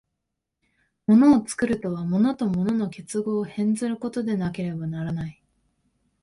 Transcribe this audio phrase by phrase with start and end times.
[1.05, 5.43] 物を作るとは、物と物との結合を変ずることでなければならない。